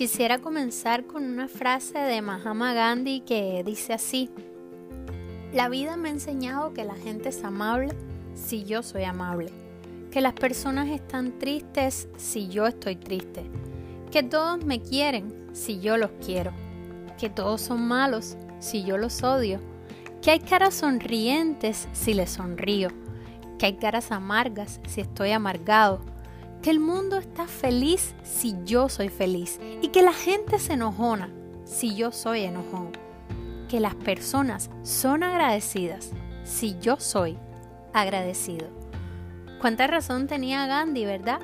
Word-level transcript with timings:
Quisiera 0.00 0.38
comenzar 0.38 1.04
con 1.04 1.24
una 1.24 1.46
frase 1.46 1.98
de 1.98 2.22
Mahatma 2.22 2.72
Gandhi 2.72 3.20
que 3.20 3.62
dice 3.66 3.92
así, 3.92 4.30
la 5.52 5.68
vida 5.68 5.98
me 5.98 6.08
ha 6.08 6.12
enseñado 6.12 6.72
que 6.72 6.86
la 6.86 6.94
gente 6.94 7.28
es 7.28 7.44
amable 7.44 7.94
si 8.32 8.64
yo 8.64 8.82
soy 8.82 9.04
amable, 9.04 9.52
que 10.10 10.22
las 10.22 10.32
personas 10.32 10.88
están 10.88 11.38
tristes 11.38 12.08
si 12.16 12.48
yo 12.48 12.66
estoy 12.66 12.96
triste, 12.96 13.42
que 14.10 14.22
todos 14.22 14.64
me 14.64 14.80
quieren 14.80 15.50
si 15.52 15.80
yo 15.80 15.98
los 15.98 16.12
quiero, 16.24 16.52
que 17.18 17.28
todos 17.28 17.60
son 17.60 17.86
malos 17.86 18.38
si 18.58 18.82
yo 18.82 18.96
los 18.96 19.22
odio, 19.22 19.60
que 20.22 20.30
hay 20.30 20.40
caras 20.40 20.76
sonrientes 20.76 21.88
si 21.92 22.14
les 22.14 22.30
sonrío, 22.30 22.88
que 23.58 23.66
hay 23.66 23.76
caras 23.76 24.12
amargas 24.12 24.80
si 24.88 25.02
estoy 25.02 25.32
amargado, 25.32 26.00
que 26.62 26.70
el 26.70 26.80
mundo 26.80 27.16
está 27.18 27.46
feliz 27.46 28.14
si 28.22 28.54
yo 28.64 28.88
soy 28.88 29.08
feliz 29.08 29.58
y 29.80 29.88
que 29.88 30.02
la 30.02 30.12
gente 30.12 30.58
se 30.58 30.74
enojona 30.74 31.30
si 31.64 31.94
yo 31.94 32.12
soy 32.12 32.42
enojón. 32.42 32.90
Que 33.68 33.80
las 33.80 33.94
personas 33.94 34.70
son 34.82 35.22
agradecidas 35.22 36.10
si 36.44 36.76
yo 36.80 36.98
soy 36.98 37.38
agradecido. 37.92 38.68
¿Cuánta 39.60 39.86
razón 39.86 40.26
tenía 40.26 40.66
Gandhi, 40.66 41.04
verdad? 41.04 41.40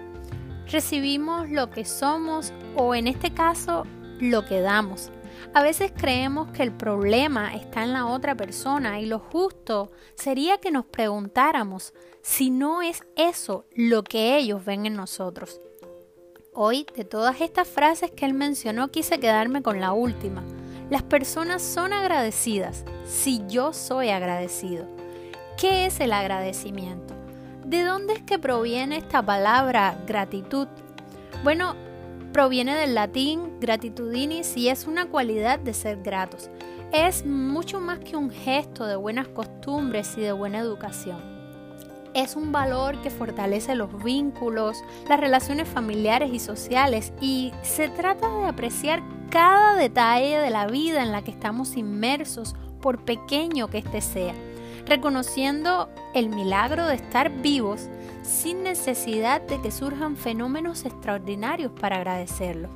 Recibimos 0.71 1.49
lo 1.49 1.71
que 1.71 1.85
somos 1.85 2.53
o 2.75 2.95
en 2.95 3.07
este 3.07 3.33
caso 3.33 3.85
lo 4.19 4.45
que 4.45 4.61
damos. 4.61 5.11
A 5.55 5.63
veces 5.63 5.93
creemos 5.97 6.49
que 6.53 6.63
el 6.63 6.73
problema 6.73 7.55
está 7.55 7.83
en 7.83 7.93
la 7.93 8.07
otra 8.07 8.37
persona 8.37 9.01
y 9.01 9.07
lo 9.07 9.19
justo 9.19 9.91
sería 10.15 10.59
que 10.59 10.71
nos 10.71 10.87
preguntáramos 10.87 11.95
si 12.23 12.51
no 12.51 12.83
es 12.83 13.03
eso 13.17 13.67
lo 13.75 14.03
que 14.03 14.37
ellos 14.37 14.65
ven 14.65 14.87
en 14.87 14.95
nosotros. 14.95 15.61
Hoy, 16.53 16.87
de 16.97 17.05
todas 17.05 17.41
estas 17.41 17.69
frases 17.69 18.11
que 18.11 18.25
él 18.25 18.33
mencionó, 18.33 18.89
quise 18.89 19.21
quedarme 19.21 19.63
con 19.63 19.81
la 19.81 19.93
última. 19.93 20.43
Las 20.89 21.03
personas 21.03 21.63
son 21.63 21.93
agradecidas 21.93 22.85
si 23.05 23.43
yo 23.47 23.73
soy 23.73 24.11
agradecido. 24.11 24.87
¿Qué 25.59 25.87
es 25.87 26.01
el 26.01 26.13
agradecimiento? 26.13 27.15
¿De 27.65 27.83
dónde 27.83 28.15
es 28.15 28.23
que 28.23 28.39
proviene 28.39 28.97
esta 28.97 29.25
palabra 29.25 29.99
gratitud? 30.07 30.69
Bueno, 31.43 31.75
proviene 32.37 32.77
del 32.77 32.95
latín 32.95 33.61
gratitudinis 33.61 34.59
y 34.59 34.69
es 34.69 34.87
una 34.87 35.07
cualidad 35.07 35.59
de 35.59 35.73
ser 35.73 36.03
gratos. 36.03 36.51
Es 36.93 37.25
mucho 37.25 37.81
más 37.81 37.99
que 38.01 38.15
un 38.15 38.29
gesto 38.29 38.85
de 38.85 38.95
buenas 38.95 39.27
costumbres 39.29 40.19
y 40.19 40.21
de 40.21 40.33
buena 40.33 40.59
educación. 40.59 41.17
Es 42.13 42.37
un 42.37 42.53
valor 42.53 43.01
que 43.01 43.09
fortalece 43.09 43.75
los 43.75 44.05
vínculos, 44.05 44.85
las 45.09 45.19
relaciones 45.19 45.67
familiares 45.67 46.31
y 46.31 46.39
sociales 46.39 47.15
y 47.23 47.55
se 47.63 47.89
trata 47.89 48.29
de 48.29 48.49
apreciar 48.49 49.03
cada 49.31 49.75
detalle 49.75 50.37
de 50.37 50.51
la 50.51 50.67
vida 50.67 51.03
en 51.03 51.13
la 51.13 51.23
que 51.23 51.31
estamos 51.31 51.75
inmersos, 51.79 52.55
por 52.83 53.03
pequeño 53.07 53.69
que 53.69 53.79
éste 53.79 54.03
sea, 54.03 54.35
reconociendo 54.87 55.91
el 56.15 56.29
milagro 56.29 56.87
de 56.87 56.95
estar 56.95 57.31
vivos 57.31 57.89
sin 58.23 58.63
necesidad 58.63 59.41
de 59.43 59.61
que 59.61 59.71
surjan 59.71 60.17
fenómenos 60.17 60.85
extraordinarios 60.85 61.73
para 61.73 61.97
agradecerlo. 61.97 62.69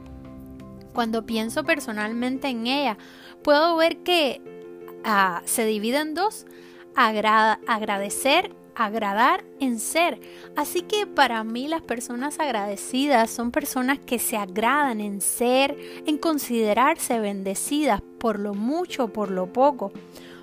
Cuando 0.92 1.24
pienso 1.24 1.64
personalmente 1.64 2.48
en 2.48 2.66
ella, 2.66 2.98
puedo 3.42 3.76
ver 3.76 3.98
que 3.98 4.40
ah, 5.04 5.42
se 5.44 5.64
divide 5.64 5.98
en 5.98 6.14
dos, 6.14 6.46
agradecer, 6.94 8.54
agradar 8.74 9.44
en 9.60 9.78
ser. 9.78 10.20
Así 10.56 10.82
que 10.82 11.06
para 11.06 11.44
mí 11.44 11.68
las 11.68 11.82
personas 11.82 12.40
agradecidas 12.40 13.30
son 13.30 13.50
personas 13.50 13.98
que 13.98 14.18
se 14.18 14.36
agradan 14.36 15.00
en 15.00 15.20
ser, 15.20 15.76
en 16.06 16.18
considerarse 16.18 17.20
bendecidas 17.20 18.02
por 18.18 18.38
lo 18.38 18.54
mucho, 18.54 19.08
por 19.08 19.30
lo 19.30 19.52
poco, 19.52 19.92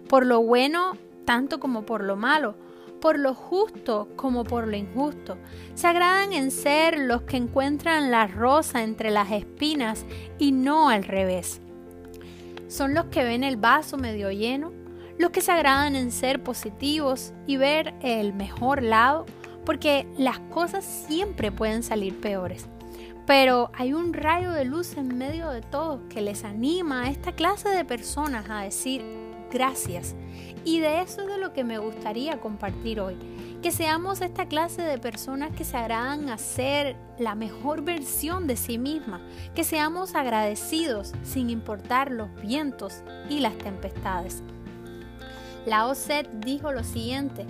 por 0.07 0.25
lo 0.25 0.41
bueno 0.41 0.97
tanto 1.27 1.59
como 1.59 1.85
por 1.85 2.03
lo 2.03 2.15
malo 2.15 2.55
por 2.99 3.19
lo 3.19 3.33
justo 3.33 4.07
como 4.15 4.43
por 4.43 4.67
lo 4.67 4.75
injusto. 4.75 5.37
Se 5.75 5.87
agradan 5.87 6.33
en 6.33 6.51
ser 6.51 6.97
los 6.99 7.23
que 7.23 7.37
encuentran 7.37 8.11
la 8.11 8.27
rosa 8.27 8.83
entre 8.83 9.11
las 9.11 9.31
espinas 9.31 10.05
y 10.39 10.51
no 10.51 10.89
al 10.89 11.03
revés. 11.03 11.61
Son 12.67 12.93
los 12.93 13.05
que 13.05 13.23
ven 13.23 13.43
el 13.43 13.57
vaso 13.57 13.97
medio 13.97 14.31
lleno, 14.31 14.73
los 15.17 15.31
que 15.31 15.41
se 15.41 15.51
agradan 15.51 15.95
en 15.95 16.11
ser 16.11 16.43
positivos 16.43 17.33
y 17.45 17.57
ver 17.57 17.93
el 18.01 18.33
mejor 18.33 18.83
lado, 18.83 19.25
porque 19.65 20.07
las 20.17 20.39
cosas 20.39 20.83
siempre 20.83 21.51
pueden 21.51 21.83
salir 21.83 22.19
peores. 22.19 22.67
Pero 23.25 23.71
hay 23.73 23.93
un 23.93 24.13
rayo 24.13 24.51
de 24.51 24.63
luz 24.63 24.95
en 24.95 25.17
medio 25.17 25.49
de 25.49 25.61
todo 25.61 26.07
que 26.07 26.21
les 26.21 26.43
anima 26.45 27.03
a 27.03 27.09
esta 27.09 27.33
clase 27.33 27.69
de 27.69 27.83
personas 27.83 28.49
a 28.49 28.61
decir 28.61 29.26
gracias 29.51 30.15
y 30.63 30.79
de 30.79 31.01
eso 31.01 31.21
es 31.21 31.27
de 31.27 31.37
lo 31.37 31.53
que 31.53 31.63
me 31.63 31.77
gustaría 31.77 32.41
compartir 32.41 32.99
hoy. 32.99 33.15
Que 33.61 33.71
seamos 33.71 34.21
esta 34.21 34.47
clase 34.47 34.81
de 34.81 34.97
personas 34.97 35.55
que 35.55 35.63
se 35.63 35.77
a 36.29 36.37
ser 36.37 36.97
la 37.17 37.35
mejor 37.35 37.83
versión 37.83 38.47
de 38.47 38.57
sí 38.57 38.77
misma. 38.77 39.21
Que 39.55 39.63
seamos 39.63 40.13
agradecidos 40.13 41.13
sin 41.23 41.49
importar 41.49 42.11
los 42.11 42.33
vientos 42.41 43.01
y 43.29 43.39
las 43.39 43.57
tempestades. 43.57 44.43
Lao 45.65 45.93
Tse 45.93 46.27
dijo 46.33 46.71
lo 46.71 46.83
siguiente, 46.83 47.45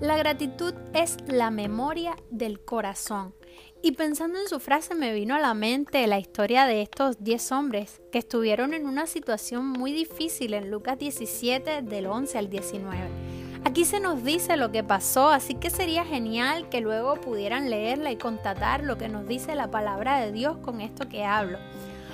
la 0.00 0.16
gratitud 0.16 0.74
es 0.94 1.18
la 1.26 1.50
memoria 1.50 2.16
del 2.30 2.64
corazón 2.64 3.34
y 3.82 3.92
pensando 3.92 4.38
en 4.38 4.48
su 4.48 4.60
frase 4.60 4.94
me 4.94 5.12
vino 5.12 5.34
a 5.34 5.40
la 5.40 5.54
mente 5.54 6.06
la 6.06 6.20
historia 6.20 6.66
de 6.66 6.82
estos 6.82 7.22
10 7.22 7.52
hombres 7.52 8.00
que 8.12 8.18
estuvieron 8.18 8.74
en 8.74 8.86
una 8.86 9.08
situación 9.08 9.66
muy 9.66 9.92
difícil 9.92 10.54
en 10.54 10.70
Lucas 10.70 10.98
17 10.98 11.82
del 11.82 12.06
11 12.06 12.38
al 12.38 12.48
19. 12.48 12.98
Aquí 13.64 13.84
se 13.84 13.98
nos 13.98 14.22
dice 14.22 14.56
lo 14.56 14.70
que 14.70 14.84
pasó, 14.84 15.30
así 15.30 15.54
que 15.54 15.70
sería 15.70 16.04
genial 16.04 16.68
que 16.68 16.80
luego 16.80 17.14
pudieran 17.16 17.70
leerla 17.70 18.12
y 18.12 18.16
constatar 18.16 18.84
lo 18.84 18.98
que 18.98 19.08
nos 19.08 19.26
dice 19.26 19.56
la 19.56 19.70
palabra 19.70 20.20
de 20.20 20.30
Dios 20.30 20.58
con 20.58 20.80
esto 20.80 21.08
que 21.08 21.24
hablo. 21.24 21.58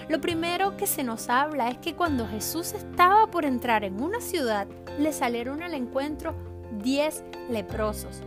Lo 0.08 0.22
primero 0.22 0.78
que 0.78 0.86
se 0.86 1.04
nos 1.04 1.28
habla 1.28 1.68
es 1.68 1.76
que 1.78 1.94
cuando 1.94 2.26
Jesús 2.26 2.72
estaba 2.72 3.30
por 3.30 3.44
entrar 3.44 3.84
en 3.84 4.00
una 4.02 4.22
ciudad, 4.22 4.66
le 4.98 5.12
salieron 5.12 5.62
al 5.62 5.74
encuentro 5.74 6.34
10 6.82 7.24
leprosos. 7.50 8.22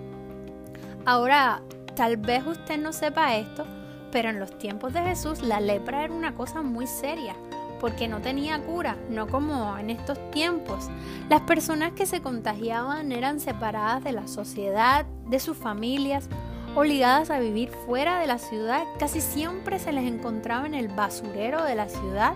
Ahora, 1.06 1.64
Tal 1.96 2.18
vez 2.18 2.46
usted 2.46 2.80
no 2.80 2.94
sepa 2.94 3.36
esto, 3.36 3.66
pero 4.12 4.30
en 4.30 4.40
los 4.40 4.58
tiempos 4.58 4.94
de 4.94 5.02
Jesús 5.02 5.42
la 5.42 5.60
lepra 5.60 6.04
era 6.04 6.14
una 6.14 6.36
cosa 6.36 6.62
muy 6.62 6.88
seria, 6.88 7.36
porque 7.80 8.08
no 8.08 8.22
tenía 8.22 8.62
cura, 8.62 8.98
no 9.10 9.28
como 9.28 9.78
en 9.78 9.90
estos 9.90 10.18
tiempos. 10.32 10.90
Las 11.30 11.42
personas 11.42 11.94
que 11.94 12.06
se 12.06 12.22
contagiaban 12.22 13.12
eran 13.12 13.40
separadas 13.40 14.04
de 14.04 14.14
la 14.14 14.28
sociedad, 14.28 15.06
de 15.28 15.40
sus 15.40 15.58
familias, 15.58 16.30
obligadas 16.76 17.30
a 17.30 17.40
vivir 17.40 17.70
fuera 17.86 18.20
de 18.20 18.28
la 18.28 18.38
ciudad, 18.38 18.84
casi 18.98 19.20
siempre 19.20 19.78
se 19.80 19.92
les 19.92 20.06
encontraba 20.06 20.66
en 20.66 20.74
el 20.74 20.88
basurero 20.88 21.64
de 21.64 21.76
la 21.76 21.90
ciudad, 21.90 22.34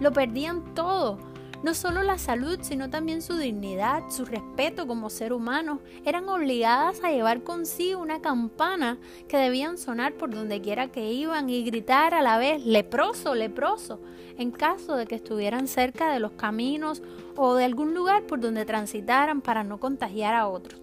lo 0.00 0.12
perdían 0.12 0.74
todo 0.74 1.18
no 1.64 1.72
solo 1.72 2.02
la 2.02 2.18
salud, 2.18 2.58
sino 2.60 2.90
también 2.90 3.22
su 3.22 3.38
dignidad, 3.38 4.02
su 4.10 4.26
respeto 4.26 4.86
como 4.86 5.08
ser 5.08 5.32
humano. 5.32 5.80
Eran 6.04 6.28
obligadas 6.28 7.02
a 7.02 7.10
llevar 7.10 7.42
consigo 7.42 8.02
una 8.02 8.20
campana 8.20 8.98
que 9.28 9.38
debían 9.38 9.78
sonar 9.78 10.12
por 10.12 10.28
donde 10.34 10.60
quiera 10.60 10.88
que 10.88 11.10
iban 11.10 11.48
y 11.48 11.64
gritar 11.64 12.12
a 12.12 12.20
la 12.20 12.36
vez, 12.36 12.66
leproso, 12.66 13.34
leproso, 13.34 13.98
en 14.36 14.50
caso 14.50 14.94
de 14.94 15.06
que 15.06 15.14
estuvieran 15.14 15.66
cerca 15.66 16.12
de 16.12 16.20
los 16.20 16.32
caminos 16.32 17.02
o 17.34 17.54
de 17.54 17.64
algún 17.64 17.94
lugar 17.94 18.24
por 18.24 18.40
donde 18.40 18.66
transitaran 18.66 19.40
para 19.40 19.64
no 19.64 19.80
contagiar 19.80 20.34
a 20.34 20.48
otros. 20.48 20.82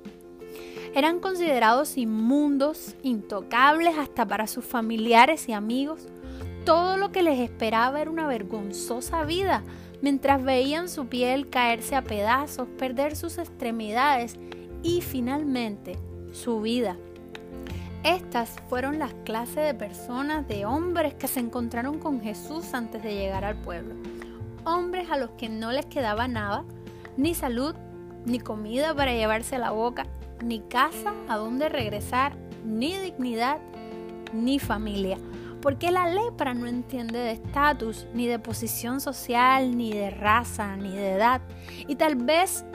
Eran 0.95 1.19
considerados 1.19 1.95
inmundos, 1.95 2.95
intocables 3.03 3.99
hasta 3.99 4.25
para 4.25 4.47
sus 4.47 4.65
familiares 4.65 5.47
y 5.47 5.53
amigos. 5.53 6.07
Todo 6.65 6.97
lo 6.97 7.11
que 7.11 7.21
les 7.21 7.39
esperaba 7.39 8.01
era 8.01 8.09
una 8.09 8.25
vergonzosa 8.25 9.23
vida, 9.25 9.63
mientras 10.01 10.43
veían 10.43 10.89
su 10.89 11.07
piel 11.07 11.49
caerse 11.49 11.95
a 11.95 12.03
pedazos, 12.03 12.67
perder 12.77 13.15
sus 13.15 13.37
extremidades 13.37 14.37
y 14.83 15.01
finalmente 15.01 15.97
su 16.33 16.61
vida. 16.61 16.97
Estas 18.03 18.49
fueron 18.67 18.97
las 18.97 19.13
clases 19.25 19.63
de 19.63 19.73
personas, 19.75 20.47
de 20.47 20.65
hombres 20.65 21.13
que 21.13 21.27
se 21.27 21.39
encontraron 21.39 21.99
con 21.99 22.21
Jesús 22.21 22.73
antes 22.73 23.03
de 23.03 23.13
llegar 23.13 23.45
al 23.45 23.55
pueblo. 23.55 23.93
Hombres 24.65 25.09
a 25.11 25.17
los 25.17 25.31
que 25.31 25.49
no 25.49 25.71
les 25.71 25.85
quedaba 25.85 26.27
nada, 26.27 26.63
ni 27.15 27.35
salud, 27.35 27.75
ni 28.25 28.39
comida 28.39 28.95
para 28.95 29.13
llevarse 29.13 29.55
a 29.55 29.59
la 29.59 29.71
boca, 29.71 30.07
ni 30.43 30.61
casa 30.61 31.13
a 31.27 31.37
donde 31.37 31.69
regresar, 31.69 32.33
ni 32.65 32.95
dignidad, 32.97 33.59
ni 34.33 34.57
familia 34.57 35.17
porque 35.61 35.91
la 35.91 36.07
lepra 36.07 36.53
no 36.53 36.67
entiende 36.67 37.19
de 37.19 37.31
estatus, 37.31 38.07
ni 38.13 38.27
de 38.27 38.39
posición 38.39 38.99
social, 38.99 39.77
ni 39.77 39.93
de 39.93 40.09
raza, 40.09 40.75
ni 40.75 40.89
de 40.89 41.13
edad. 41.13 41.41
Y 41.87 41.95
tal 41.95 42.15
vez 42.15 42.65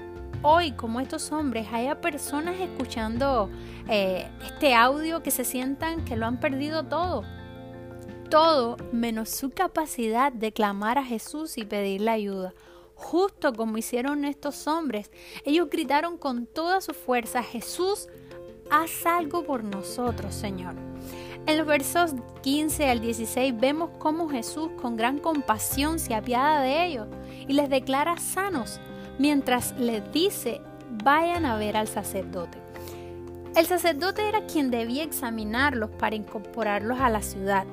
hoy, 0.43 0.73
como 0.73 1.01
estos 1.01 1.33
hombres, 1.33 1.67
haya 1.73 2.01
personas 2.01 2.61
escuchando 2.61 3.51
eh, 3.89 4.29
este 4.45 4.75
audio 4.75 5.23
que 5.23 5.31
se 5.31 5.45
sientan 5.45 6.05
que 6.05 6.17
lo 6.17 6.27
han 6.27 6.41
perdido 6.41 6.85
todo. 6.85 7.25
todo 8.31 8.77
menos 8.93 9.29
su 9.31 9.51
capacidad 9.51 10.33
de 10.33 10.53
clamar 10.53 10.99
a 10.99 11.05
Jesús 11.05 11.59
y 11.59 11.65
pedirle 11.65 12.11
ayuda. 12.11 12.55
Justo 12.97 13.53
como 13.53 13.79
hicieron 13.79 14.25
estos 14.25 14.67
hombres, 14.67 15.11
ellos 15.45 15.69
gritaron 15.71 16.17
con 16.17 16.47
toda 16.47 16.81
su 16.81 16.93
fuerza, 16.93 17.43
Jesús, 17.43 18.09
haz 18.71 19.07
algo 19.07 19.45
por 19.45 19.63
nosotros, 19.63 20.35
Señor. 20.35 20.86
En 21.47 21.59
los 21.59 21.67
versos 21.67 22.13
15 22.43 22.91
al 22.91 23.01
16 23.01 23.57
vemos 23.57 23.91
cómo 24.01 24.29
Jesús 24.29 24.69
con 24.83 24.97
gran 24.97 25.19
compasión 25.19 26.01
se 26.01 26.17
apiada 26.17 26.61
de 26.61 26.85
ellos 26.85 27.07
y 27.47 27.53
les 27.53 27.71
declara 27.71 28.17
sanos, 28.17 28.81
mientras 29.19 29.73
les 29.79 30.13
dice, 30.13 30.61
vayan 31.05 31.47
a 31.47 31.57
ver 31.57 31.77
al 31.77 31.87
sacerdote. 31.87 32.59
El 33.55 33.65
sacerdote 33.67 34.29
era 34.29 34.45
quien 34.47 34.73
debía 34.73 35.05
examinarlos 35.05 35.91
para 35.91 36.17
incorporarlos 36.17 36.99
a 36.99 37.11
la 37.11 37.23
ciudad. 37.23 37.65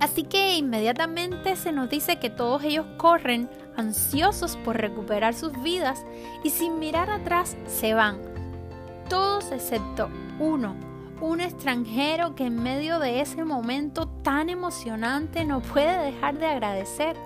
Así 0.00 0.24
que 0.24 0.56
inmediatamente 0.56 1.54
se 1.54 1.70
nos 1.70 1.88
dice 1.88 2.18
que 2.18 2.30
todos 2.30 2.64
ellos 2.64 2.86
corren 2.96 3.48
ansiosos 3.76 4.56
por 4.56 4.76
recuperar 4.76 5.34
sus 5.34 5.52
vidas 5.62 6.04
y 6.42 6.50
sin 6.50 6.80
mirar 6.80 7.10
atrás 7.10 7.56
se 7.68 7.94
van. 7.94 8.18
Todos 9.08 9.52
excepto 9.52 10.10
uno, 10.40 10.74
un 11.20 11.40
extranjero 11.40 12.34
que 12.34 12.44
en 12.44 12.62
medio 12.62 12.98
de 12.98 13.20
ese 13.20 13.44
momento 13.44 14.06
tan 14.22 14.48
emocionante 14.48 15.44
no 15.44 15.60
puede 15.60 16.12
dejar 16.12 16.38
de 16.38 16.46
agradecer. 16.46 17.16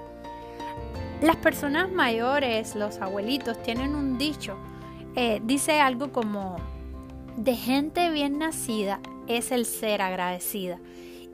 Las 1.20 1.36
personas 1.36 1.92
mayores, 1.92 2.74
los 2.74 2.98
abuelitos, 2.98 3.62
tienen 3.62 3.94
un 3.94 4.18
dicho. 4.18 4.56
Eh, 5.14 5.40
dice 5.44 5.80
algo 5.80 6.10
como, 6.10 6.56
de 7.36 7.54
gente 7.54 8.10
bien 8.10 8.38
nacida 8.38 9.00
es 9.28 9.52
el 9.52 9.66
ser 9.66 10.02
agradecida. 10.02 10.78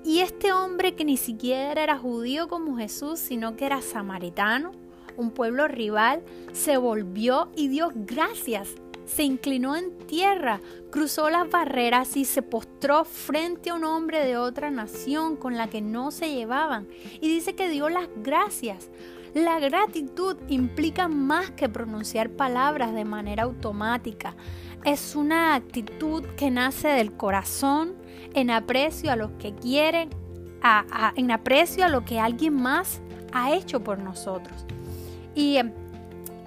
Y 0.04 0.20
este 0.20 0.52
hombre 0.52 0.94
que 0.94 1.04
ni 1.04 1.16
siquiera 1.16 1.82
era 1.82 1.98
judío 1.98 2.48
como 2.48 2.76
Jesús, 2.76 3.18
sino 3.18 3.56
que 3.56 3.66
era 3.66 3.82
samaritano, 3.82 4.72
un 5.16 5.30
pueblo 5.30 5.68
rival, 5.68 6.22
se 6.52 6.76
volvió 6.76 7.48
y 7.56 7.68
dio 7.68 7.90
gracias 7.94 8.74
se 9.08 9.22
inclinó 9.22 9.74
en 9.74 9.96
tierra, 10.06 10.60
cruzó 10.90 11.30
las 11.30 11.50
barreras 11.50 12.16
y 12.16 12.24
se 12.24 12.42
postró 12.42 13.04
frente 13.04 13.70
a 13.70 13.74
un 13.74 13.84
hombre 13.84 14.24
de 14.24 14.36
otra 14.36 14.70
nación 14.70 15.36
con 15.36 15.56
la 15.56 15.68
que 15.68 15.80
no 15.80 16.10
se 16.10 16.32
llevaban. 16.32 16.86
Y 17.20 17.28
dice 17.28 17.54
que 17.54 17.70
dio 17.70 17.88
las 17.88 18.08
gracias. 18.22 18.90
La 19.34 19.58
gratitud 19.60 20.36
implica 20.48 21.08
más 21.08 21.50
que 21.50 21.68
pronunciar 21.68 22.30
palabras 22.30 22.94
de 22.94 23.04
manera 23.04 23.44
automática. 23.44 24.36
Es 24.84 25.16
una 25.16 25.54
actitud 25.54 26.24
que 26.36 26.50
nace 26.50 26.88
del 26.88 27.12
corazón, 27.12 27.94
en 28.34 28.50
aprecio 28.50 29.10
a 29.10 29.16
los 29.16 29.30
que 29.32 29.54
quieren, 29.54 30.10
en 31.16 31.30
aprecio 31.30 31.84
a 31.84 31.88
lo 31.88 32.04
que 32.04 32.20
alguien 32.20 32.54
más 32.54 33.00
ha 33.32 33.52
hecho 33.52 33.82
por 33.82 33.98
nosotros. 33.98 34.66
Y 35.34 35.56
em, 35.56 35.72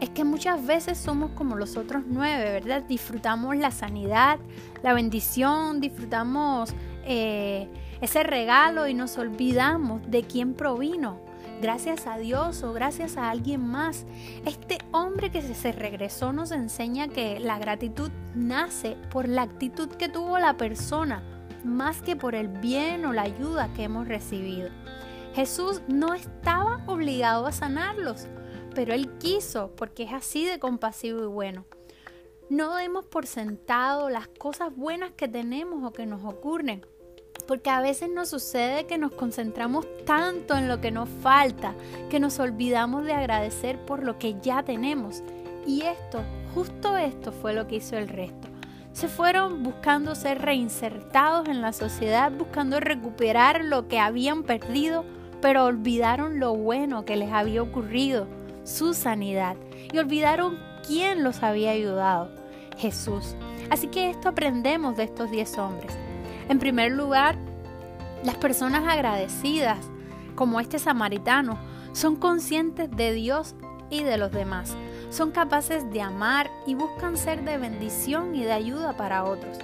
es 0.01 0.09
que 0.09 0.23
muchas 0.23 0.65
veces 0.65 0.97
somos 0.97 1.31
como 1.31 1.55
los 1.55 1.77
otros 1.77 2.03
nueve, 2.07 2.51
¿verdad? 2.51 2.81
Disfrutamos 2.81 3.55
la 3.55 3.69
sanidad, 3.69 4.39
la 4.81 4.93
bendición, 4.93 5.79
disfrutamos 5.79 6.73
eh, 7.05 7.69
ese 8.01 8.23
regalo 8.23 8.87
y 8.87 8.95
nos 8.95 9.19
olvidamos 9.19 10.01
de 10.09 10.23
quién 10.23 10.55
provino. 10.55 11.19
Gracias 11.61 12.07
a 12.07 12.17
Dios 12.17 12.63
o 12.63 12.73
gracias 12.73 13.15
a 13.15 13.29
alguien 13.29 13.63
más. 13.63 14.07
Este 14.43 14.79
hombre 14.91 15.29
que 15.29 15.43
se 15.43 15.71
regresó 15.71 16.33
nos 16.33 16.51
enseña 16.51 17.07
que 17.07 17.39
la 17.39 17.59
gratitud 17.59 18.09
nace 18.33 18.97
por 19.11 19.29
la 19.29 19.43
actitud 19.43 19.87
que 19.87 20.09
tuvo 20.09 20.39
la 20.39 20.57
persona, 20.57 21.21
más 21.63 22.01
que 22.01 22.15
por 22.15 22.33
el 22.33 22.47
bien 22.47 23.05
o 23.05 23.13
la 23.13 23.21
ayuda 23.21 23.69
que 23.75 23.83
hemos 23.83 24.07
recibido. 24.07 24.69
Jesús 25.35 25.83
no 25.87 26.15
estaba 26.15 26.81
obligado 26.87 27.45
a 27.45 27.51
sanarlos 27.51 28.27
pero 28.73 28.93
Él 28.93 29.09
quiso 29.17 29.71
porque 29.75 30.03
es 30.03 30.13
así 30.13 30.45
de 30.45 30.59
compasivo 30.59 31.23
y 31.23 31.27
bueno. 31.27 31.65
No 32.49 32.75
demos 32.75 33.05
por 33.05 33.27
sentado 33.27 34.09
las 34.09 34.27
cosas 34.27 34.75
buenas 34.75 35.11
que 35.11 35.29
tenemos 35.29 35.85
o 35.85 35.93
que 35.93 36.05
nos 36.05 36.25
ocurren, 36.25 36.85
porque 37.47 37.69
a 37.69 37.79
veces 37.79 38.09
nos 38.09 38.29
sucede 38.29 38.87
que 38.87 38.97
nos 38.97 39.13
concentramos 39.13 39.85
tanto 40.05 40.57
en 40.57 40.67
lo 40.67 40.81
que 40.81 40.91
nos 40.91 41.07
falta 41.07 41.73
que 42.09 42.19
nos 42.19 42.39
olvidamos 42.39 43.05
de 43.05 43.13
agradecer 43.13 43.79
por 43.85 44.03
lo 44.03 44.19
que 44.19 44.35
ya 44.41 44.63
tenemos. 44.63 45.23
Y 45.65 45.83
esto, 45.83 46.23
justo 46.53 46.97
esto 46.97 47.31
fue 47.31 47.53
lo 47.53 47.67
que 47.67 47.77
hizo 47.77 47.97
el 47.97 48.09
resto. 48.09 48.49
Se 48.91 49.07
fueron 49.07 49.63
buscando 49.63 50.15
ser 50.15 50.41
reinsertados 50.41 51.47
en 51.47 51.61
la 51.61 51.71
sociedad, 51.71 52.31
buscando 52.31 52.81
recuperar 52.81 53.63
lo 53.63 53.87
que 53.87 53.99
habían 53.99 54.43
perdido, 54.43 55.05
pero 55.41 55.63
olvidaron 55.63 56.39
lo 56.39 56.53
bueno 56.53 57.05
que 57.05 57.15
les 57.15 57.31
había 57.31 57.63
ocurrido 57.63 58.27
su 58.63 58.93
sanidad 58.93 59.55
y 59.91 59.97
olvidaron 59.97 60.59
quién 60.85 61.23
los 61.23 61.43
había 61.43 61.71
ayudado, 61.71 62.29
Jesús. 62.77 63.35
Así 63.69 63.87
que 63.87 64.09
esto 64.09 64.29
aprendemos 64.29 64.97
de 64.97 65.03
estos 65.03 65.31
diez 65.31 65.57
hombres. 65.57 65.93
En 66.49 66.59
primer 66.59 66.91
lugar, 66.91 67.37
las 68.23 68.35
personas 68.35 68.87
agradecidas, 68.87 69.79
como 70.35 70.59
este 70.59 70.79
samaritano, 70.79 71.57
son 71.93 72.15
conscientes 72.15 72.89
de 72.91 73.13
Dios 73.13 73.55
y 73.89 74.03
de 74.03 74.17
los 74.17 74.31
demás. 74.31 74.75
Son 75.09 75.31
capaces 75.31 75.91
de 75.91 76.01
amar 76.01 76.49
y 76.65 76.75
buscan 76.75 77.17
ser 77.17 77.43
de 77.43 77.57
bendición 77.57 78.35
y 78.35 78.43
de 78.43 78.53
ayuda 78.53 78.95
para 78.95 79.25
otros. 79.25 79.57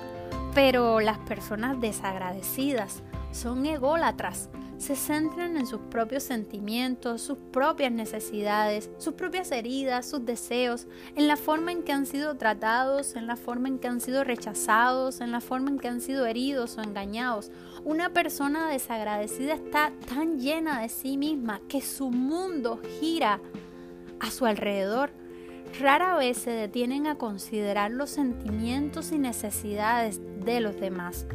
Pero 0.53 0.99
las 0.99 1.17
personas 1.19 1.79
desagradecidas 1.79 3.01
son 3.31 3.65
ególatras, 3.65 4.49
se 4.77 4.95
centran 4.95 5.57
en 5.57 5.65
sus 5.65 5.81
propios 5.89 6.23
sentimientos, 6.23 7.21
sus 7.21 7.37
propias 7.51 7.91
necesidades, 7.91 8.89
sus 8.97 9.13
propias 9.13 9.51
heridas, 9.51 10.05
sus 10.07 10.25
deseos, 10.25 10.87
en 11.15 11.27
la 11.27 11.35
forma 11.35 11.71
en 11.71 11.83
que 11.83 11.93
han 11.93 12.05
sido 12.05 12.35
tratados, 12.35 13.15
en 13.15 13.27
la 13.27 13.35
forma 13.35 13.67
en 13.67 13.79
que 13.79 13.87
han 13.87 14.01
sido 14.01 14.23
rechazados, 14.23 15.21
en 15.21 15.31
la 15.31 15.41
forma 15.41 15.71
en 15.71 15.79
que 15.79 15.87
han 15.87 16.01
sido 16.01 16.25
heridos 16.25 16.77
o 16.77 16.81
engañados. 16.81 17.51
Una 17.83 18.09
persona 18.09 18.69
desagradecida 18.69 19.55
está 19.55 19.91
tan 20.07 20.39
llena 20.39 20.81
de 20.81 20.89
sí 20.89 21.17
misma 21.17 21.61
que 21.67 21.81
su 21.81 22.11
mundo 22.11 22.79
gira 22.99 23.39
a 24.19 24.29
su 24.31 24.45
alrededor. 24.45 25.11
Rara 25.79 26.15
vez 26.15 26.37
se 26.37 26.51
detienen 26.51 27.07
a 27.07 27.17
considerar 27.17 27.91
los 27.91 28.09
sentimientos 28.09 29.11
y 29.11 29.17
necesidades 29.17 30.21
de 30.45 30.59
los 30.61 30.79
demás. 30.79 31.25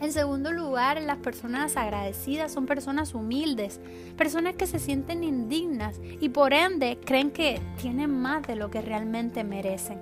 En 0.00 0.12
segundo 0.12 0.52
lugar, 0.52 1.00
las 1.00 1.18
personas 1.18 1.76
agradecidas 1.76 2.52
son 2.52 2.66
personas 2.66 3.14
humildes, 3.14 3.80
personas 4.16 4.54
que 4.54 4.66
se 4.66 4.78
sienten 4.78 5.24
indignas 5.24 6.00
y 6.20 6.28
por 6.28 6.52
ende 6.52 6.98
creen 7.04 7.30
que 7.30 7.60
tienen 7.80 8.10
más 8.10 8.46
de 8.46 8.56
lo 8.56 8.70
que 8.70 8.82
realmente 8.82 9.42
merecen. 9.42 10.00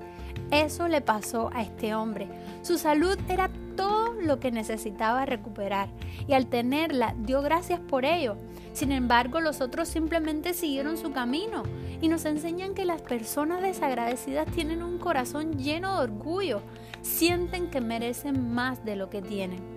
Eso 0.50 0.88
le 0.88 1.00
pasó 1.00 1.50
a 1.52 1.62
este 1.62 1.94
hombre. 1.94 2.28
Su 2.62 2.76
salud 2.76 3.18
era 3.28 3.50
todo 3.76 4.14
lo 4.20 4.40
que 4.40 4.50
necesitaba 4.50 5.26
recuperar 5.26 5.88
y 6.26 6.32
al 6.32 6.46
tenerla 6.46 7.14
dio 7.18 7.42
gracias 7.42 7.80
por 7.80 8.04
ello. 8.04 8.36
Sin 8.72 8.90
embargo, 8.90 9.40
los 9.40 9.60
otros 9.60 9.88
simplemente 9.88 10.54
siguieron 10.54 10.96
su 10.96 11.12
camino 11.12 11.62
y 12.00 12.08
nos 12.08 12.24
enseñan 12.24 12.74
que 12.74 12.84
las 12.84 13.02
personas 13.02 13.62
desagradecidas 13.62 14.46
tienen 14.50 14.82
un 14.82 14.98
corazón 14.98 15.58
lleno 15.58 15.96
de 15.96 16.04
orgullo, 16.04 16.62
sienten 17.02 17.70
que 17.70 17.80
merecen 17.80 18.52
más 18.52 18.84
de 18.84 18.96
lo 18.96 19.10
que 19.10 19.22
tienen. 19.22 19.73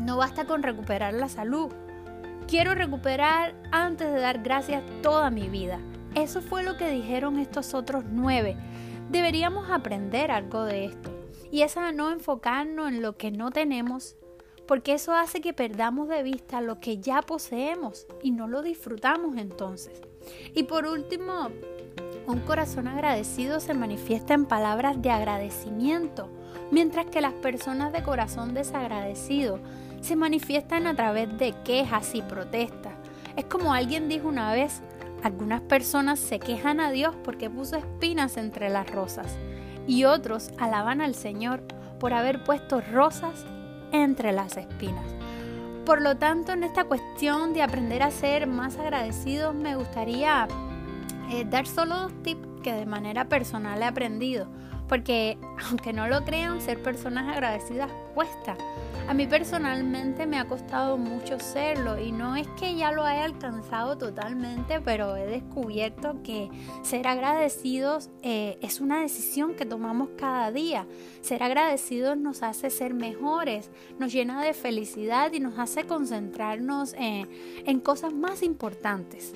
No 0.00 0.16
basta 0.16 0.46
con 0.46 0.62
recuperar 0.62 1.12
la 1.12 1.28
salud. 1.28 1.70
Quiero 2.48 2.74
recuperar 2.74 3.54
antes 3.70 4.10
de 4.12 4.18
dar 4.18 4.42
gracias 4.42 4.82
toda 5.02 5.30
mi 5.30 5.48
vida. 5.48 5.78
Eso 6.14 6.40
fue 6.40 6.62
lo 6.62 6.76
que 6.76 6.90
dijeron 6.90 7.38
estos 7.38 7.74
otros 7.74 8.04
nueve. 8.10 8.56
Deberíamos 9.10 9.70
aprender 9.70 10.30
algo 10.30 10.64
de 10.64 10.86
esto. 10.86 11.10
Y 11.52 11.62
es 11.62 11.76
a 11.76 11.92
no 11.92 12.10
enfocarnos 12.10 12.88
en 12.88 13.02
lo 13.02 13.16
que 13.16 13.30
no 13.30 13.50
tenemos, 13.50 14.16
porque 14.66 14.94
eso 14.94 15.12
hace 15.12 15.40
que 15.40 15.52
perdamos 15.52 16.08
de 16.08 16.22
vista 16.22 16.60
lo 16.60 16.80
que 16.80 16.98
ya 16.98 17.22
poseemos 17.22 18.06
y 18.22 18.30
no 18.30 18.48
lo 18.48 18.62
disfrutamos 18.62 19.36
entonces. 19.36 20.00
Y 20.54 20.62
por 20.62 20.86
último, 20.86 21.50
un 22.26 22.40
corazón 22.40 22.88
agradecido 22.88 23.60
se 23.60 23.74
manifiesta 23.74 24.32
en 24.34 24.46
palabras 24.46 25.02
de 25.02 25.10
agradecimiento, 25.10 26.28
mientras 26.70 27.06
que 27.06 27.20
las 27.20 27.34
personas 27.34 27.92
de 27.92 28.02
corazón 28.02 28.54
desagradecido 28.54 29.58
se 30.00 30.16
manifiestan 30.16 30.86
a 30.86 30.94
través 30.94 31.36
de 31.38 31.54
quejas 31.64 32.14
y 32.14 32.22
protestas. 32.22 32.92
Es 33.36 33.44
como 33.44 33.72
alguien 33.72 34.08
dijo 34.08 34.28
una 34.28 34.52
vez, 34.52 34.82
algunas 35.22 35.60
personas 35.60 36.18
se 36.18 36.38
quejan 36.38 36.80
a 36.80 36.90
Dios 36.90 37.14
porque 37.24 37.50
puso 37.50 37.76
espinas 37.76 38.36
entre 38.36 38.70
las 38.70 38.90
rosas 38.90 39.38
y 39.86 40.04
otros 40.04 40.50
alaban 40.58 41.00
al 41.00 41.14
Señor 41.14 41.62
por 41.98 42.14
haber 42.14 42.44
puesto 42.44 42.80
rosas 42.80 43.44
entre 43.92 44.32
las 44.32 44.56
espinas. 44.56 45.04
Por 45.84 46.02
lo 46.02 46.16
tanto, 46.16 46.52
en 46.52 46.62
esta 46.62 46.84
cuestión 46.84 47.52
de 47.52 47.62
aprender 47.62 48.02
a 48.02 48.10
ser 48.10 48.46
más 48.46 48.78
agradecidos, 48.78 49.54
me 49.54 49.76
gustaría 49.76 50.46
eh, 51.30 51.44
dar 51.44 51.66
solo 51.66 51.96
dos 51.96 52.22
tips 52.22 52.48
que 52.62 52.72
de 52.72 52.86
manera 52.86 53.28
personal 53.28 53.82
he 53.82 53.86
aprendido 53.86 54.46
porque 54.90 55.38
aunque 55.68 55.92
no 55.92 56.08
lo 56.08 56.24
crean, 56.24 56.60
ser 56.60 56.82
personas 56.82 57.28
agradecidas 57.28 57.90
cuesta. 58.12 58.56
A 59.08 59.14
mí 59.14 59.26
personalmente 59.26 60.26
me 60.26 60.38
ha 60.38 60.46
costado 60.46 60.98
mucho 60.98 61.38
serlo 61.38 61.98
y 61.98 62.12
no 62.12 62.36
es 62.36 62.46
que 62.58 62.74
ya 62.74 62.92
lo 62.92 63.04
haya 63.04 63.24
alcanzado 63.24 63.96
totalmente, 63.96 64.80
pero 64.80 65.16
he 65.16 65.26
descubierto 65.26 66.22
que 66.22 66.50
ser 66.82 67.06
agradecidos 67.06 68.10
eh, 68.22 68.58
es 68.62 68.80
una 68.80 69.00
decisión 69.00 69.54
que 69.54 69.64
tomamos 69.64 70.10
cada 70.18 70.50
día. 70.50 70.86
Ser 71.22 71.44
agradecidos 71.44 72.16
nos 72.16 72.42
hace 72.42 72.68
ser 72.68 72.92
mejores, 72.92 73.70
nos 73.98 74.12
llena 74.12 74.42
de 74.42 74.54
felicidad 74.54 75.32
y 75.32 75.38
nos 75.38 75.58
hace 75.58 75.84
concentrarnos 75.84 76.94
en 76.96 77.80
cosas 77.80 78.12
más 78.12 78.42
importantes. 78.42 79.34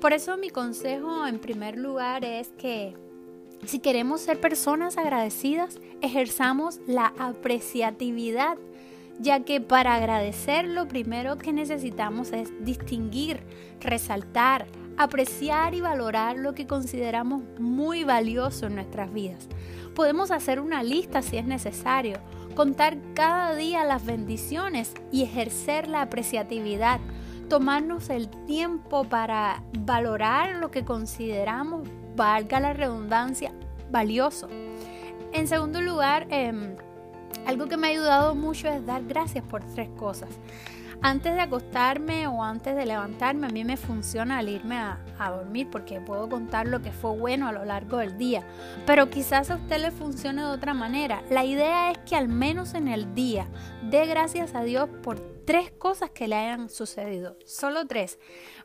Por 0.00 0.14
eso 0.14 0.36
mi 0.38 0.48
consejo 0.50 1.26
en 1.26 1.38
primer 1.38 1.78
lugar 1.78 2.24
es 2.24 2.48
que 2.58 2.94
si 3.64 3.78
queremos 3.78 4.20
ser 4.20 4.40
personas 4.40 4.98
agradecidas, 4.98 5.80
ejerzamos 6.02 6.80
la 6.86 7.12
apreciatividad 7.18 8.58
ya 9.18 9.40
que 9.40 9.60
para 9.60 9.94
agradecer 9.94 10.66
lo 10.66 10.88
primero 10.88 11.38
que 11.38 11.52
necesitamos 11.52 12.32
es 12.32 12.52
distinguir, 12.64 13.40
resaltar, 13.80 14.66
apreciar 14.96 15.74
y 15.74 15.80
valorar 15.80 16.36
lo 16.36 16.54
que 16.54 16.66
consideramos 16.66 17.42
muy 17.58 18.04
valioso 18.04 18.66
en 18.66 18.74
nuestras 18.74 19.12
vidas. 19.12 19.48
Podemos 19.94 20.30
hacer 20.30 20.60
una 20.60 20.82
lista 20.82 21.22
si 21.22 21.38
es 21.38 21.46
necesario, 21.46 22.18
contar 22.54 22.98
cada 23.14 23.54
día 23.54 23.84
las 23.84 24.04
bendiciones 24.04 24.92
y 25.12 25.22
ejercer 25.22 25.88
la 25.88 26.02
apreciatividad, 26.02 27.00
tomarnos 27.48 28.10
el 28.10 28.28
tiempo 28.46 29.04
para 29.04 29.62
valorar 29.80 30.56
lo 30.56 30.70
que 30.70 30.84
consideramos, 30.84 31.88
valga 32.16 32.58
la 32.58 32.72
redundancia, 32.72 33.52
valioso. 33.90 34.48
En 35.32 35.46
segundo 35.46 35.80
lugar, 35.80 36.26
eh, 36.30 36.76
algo 37.46 37.66
que 37.66 37.76
me 37.76 37.88
ha 37.88 37.90
ayudado 37.90 38.34
mucho 38.34 38.68
es 38.68 38.84
dar 38.86 39.04
gracias 39.04 39.44
por 39.44 39.62
tres 39.62 39.88
cosas. 39.96 40.30
Antes 41.02 41.34
de 41.34 41.40
acostarme 41.40 42.26
o 42.26 42.42
antes 42.42 42.74
de 42.74 42.86
levantarme, 42.86 43.46
a 43.46 43.50
mí 43.50 43.64
me 43.64 43.76
funciona 43.76 44.38
al 44.38 44.48
irme 44.48 44.76
a, 44.78 44.98
dormir 45.18 45.68
porque 45.70 46.00
puedo 46.00 46.28
contar 46.28 46.66
lo 46.66 46.82
que 46.82 46.92
fue 46.92 47.16
bueno 47.16 47.48
a 47.48 47.52
lo 47.52 47.64
largo 47.64 47.98
del 47.98 48.18
día. 48.18 48.46
Pero 48.86 49.08
quizás 49.08 49.50
a 49.50 49.56
usted 49.56 49.80
le 49.80 49.90
funcione 49.90 50.42
de 50.42 50.48
otra 50.48 50.74
manera. 50.74 51.22
La 51.30 51.44
idea 51.44 51.90
es 51.90 51.98
que 51.98 52.16
al 52.16 52.28
menos 52.28 52.74
en 52.74 52.88
el 52.88 53.14
día 53.14 53.46
dé 53.90 54.06
gracias 54.06 54.54
a 54.54 54.62
Dios 54.62 54.88
por 55.02 55.36
tres 55.46 55.70
cosas 55.70 56.10
que 56.10 56.28
le 56.28 56.34
hayan 56.34 56.68
sucedido, 56.68 57.36
solo 57.46 57.86
tres. 57.86 58.18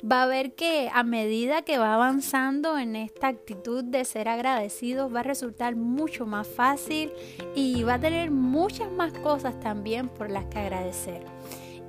Va 0.04 0.24
a 0.24 0.26
ver 0.26 0.56
que 0.56 0.90
a 0.92 1.04
medida 1.04 1.62
que 1.62 1.78
va 1.78 1.94
avanzando 1.94 2.78
en 2.78 2.96
esta 2.96 3.28
actitud 3.28 3.84
de 3.84 4.04
ser 4.04 4.28
agradecido, 4.28 5.10
va 5.10 5.22
a 5.22 5.24
resultar 5.24 5.76
mucho 5.76 6.26
más 6.26 6.48
fácil 6.48 7.14
y 7.56 7.84
va 7.84 7.94
a 7.94 8.00
tener 8.00 8.32
muchas 8.32 8.92
más 8.92 9.14
cosas 9.14 9.60
también 9.60 10.10
por 10.10 10.30
las 10.30 10.46
que 10.46 10.60
agradecer. 10.60 11.24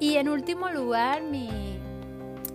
Y 0.02 0.16
en 0.16 0.28
último 0.28 0.68
lugar, 0.68 1.23
mi, 1.23 1.49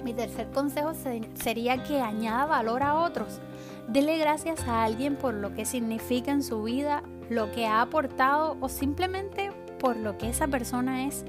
mi 0.03 0.13
tercer 0.13 0.51
consejo 0.51 0.91
sería 1.35 1.81
que 1.81 2.01
añada 2.01 2.45
valor 2.45 2.83
a 2.83 2.95
otros. 2.95 3.39
Dele 3.87 4.17
gracias 4.17 4.67
a 4.67 4.83
alguien 4.83 5.15
por 5.15 5.33
lo 5.33 5.53
que 5.53 5.63
significa 5.63 6.33
en 6.33 6.43
su 6.43 6.63
vida, 6.63 7.03
lo 7.29 7.49
que 7.53 7.65
ha 7.65 7.79
aportado 7.79 8.57
o 8.59 8.67
simplemente 8.67 9.53
por 9.79 9.95
lo 9.95 10.17
que 10.17 10.27
esa 10.27 10.49
persona 10.49 11.05
es. 11.05 11.23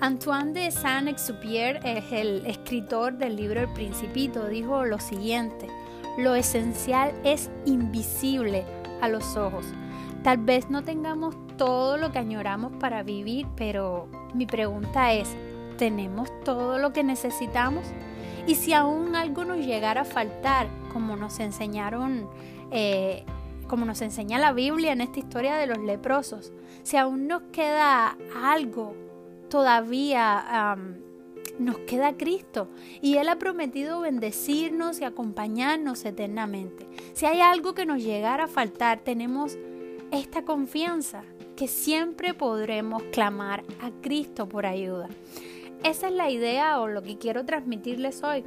Antoine 0.00 0.54
de 0.54 0.70
Saint-Exupéry, 0.70 1.80
es 1.84 2.10
el 2.12 2.46
escritor 2.46 3.18
del 3.18 3.36
libro 3.36 3.60
El 3.60 3.72
Principito, 3.74 4.48
dijo 4.48 4.86
lo 4.86 4.98
siguiente: 5.00 5.66
Lo 6.16 6.34
esencial 6.34 7.12
es 7.24 7.50
invisible 7.66 8.64
a 9.02 9.08
los 9.10 9.36
ojos. 9.36 9.66
Tal 10.22 10.38
vez 10.38 10.70
no 10.70 10.82
tengamos 10.82 11.36
todo 11.58 11.98
lo 11.98 12.10
que 12.10 12.20
añoramos 12.20 12.72
para 12.80 13.02
vivir, 13.02 13.46
pero 13.54 14.08
mi 14.34 14.46
pregunta 14.46 15.12
es, 15.12 15.28
¿tenemos 15.76 16.28
todo 16.44 16.78
lo 16.78 16.92
que 16.92 17.04
necesitamos? 17.04 17.84
Y 18.46 18.54
si 18.54 18.72
aún 18.72 19.16
algo 19.16 19.44
nos 19.44 19.58
llegara 19.58 20.02
a 20.02 20.04
faltar, 20.04 20.68
como 20.92 21.16
nos 21.16 21.40
enseñaron, 21.40 22.28
eh, 22.70 23.24
como 23.68 23.84
nos 23.84 24.02
enseña 24.02 24.38
la 24.38 24.52
Biblia 24.52 24.92
en 24.92 25.00
esta 25.00 25.20
historia 25.20 25.56
de 25.56 25.66
los 25.66 25.78
leprosos, 25.78 26.52
si 26.82 26.96
aún 26.96 27.28
nos 27.28 27.42
queda 27.52 28.16
algo, 28.42 28.94
todavía 29.48 30.76
nos 31.58 31.78
queda 31.80 32.16
Cristo 32.16 32.68
y 33.02 33.16
Él 33.16 33.28
ha 33.28 33.38
prometido 33.38 34.00
bendecirnos 34.00 35.00
y 35.00 35.04
acompañarnos 35.04 36.04
eternamente. 36.04 36.88
Si 37.12 37.26
hay 37.26 37.40
algo 37.40 37.74
que 37.74 37.86
nos 37.86 38.02
llegara 38.02 38.44
a 38.44 38.48
faltar, 38.48 39.00
tenemos 39.00 39.58
esta 40.10 40.44
confianza 40.44 41.22
que 41.60 41.68
siempre 41.68 42.32
podremos 42.32 43.02
clamar 43.12 43.64
a 43.82 43.90
Cristo 44.00 44.48
por 44.48 44.64
ayuda. 44.64 45.10
Esa 45.84 46.08
es 46.08 46.14
la 46.14 46.30
idea 46.30 46.80
o 46.80 46.88
lo 46.88 47.02
que 47.02 47.18
quiero 47.18 47.44
transmitirles 47.44 48.22
hoy. 48.22 48.44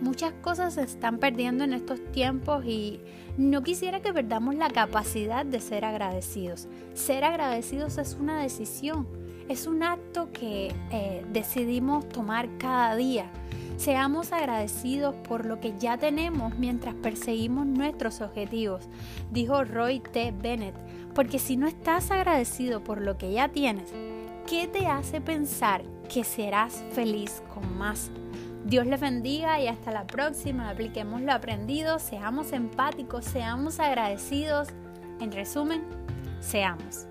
Muchas 0.00 0.34
cosas 0.34 0.74
se 0.74 0.82
están 0.82 1.18
perdiendo 1.18 1.64
en 1.64 1.72
estos 1.72 2.00
tiempos 2.12 2.64
y 2.64 3.00
no 3.36 3.64
quisiera 3.64 4.02
que 4.02 4.12
perdamos 4.12 4.54
la 4.54 4.70
capacidad 4.70 5.44
de 5.44 5.58
ser 5.58 5.84
agradecidos. 5.84 6.68
Ser 6.94 7.24
agradecidos 7.24 7.98
es 7.98 8.14
una 8.14 8.40
decisión, 8.40 9.08
es 9.48 9.66
un 9.66 9.82
acto 9.82 10.30
que 10.30 10.72
eh, 10.92 11.26
decidimos 11.32 12.08
tomar 12.08 12.48
cada 12.58 12.94
día. 12.94 13.32
Seamos 13.78 14.32
agradecidos 14.32 15.14
por 15.28 15.46
lo 15.46 15.60
que 15.60 15.78
ya 15.78 15.96
tenemos 15.96 16.58
mientras 16.58 16.96
perseguimos 16.96 17.64
nuestros 17.64 18.20
objetivos, 18.20 18.88
dijo 19.30 19.62
Roy 19.62 20.00
T. 20.00 20.34
Bennett, 20.36 20.74
porque 21.14 21.38
si 21.38 21.56
no 21.56 21.68
estás 21.68 22.10
agradecido 22.10 22.82
por 22.82 23.00
lo 23.00 23.16
que 23.16 23.32
ya 23.32 23.48
tienes, 23.48 23.92
¿qué 24.48 24.66
te 24.66 24.88
hace 24.88 25.20
pensar 25.20 25.84
que 26.12 26.24
serás 26.24 26.84
feliz 26.90 27.40
con 27.54 27.78
más? 27.78 28.10
Dios 28.64 28.84
les 28.84 29.00
bendiga 29.00 29.60
y 29.60 29.68
hasta 29.68 29.92
la 29.92 30.08
próxima. 30.08 30.70
Apliquemos 30.70 31.22
lo 31.22 31.32
aprendido, 31.32 32.00
seamos 32.00 32.52
empáticos, 32.52 33.26
seamos 33.26 33.78
agradecidos. 33.78 34.70
En 35.20 35.30
resumen, 35.30 35.84
seamos. 36.40 37.06